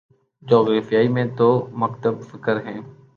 [0.43, 1.49] جغرافیہ میں دو
[1.81, 2.79] مکتب فکر ہیں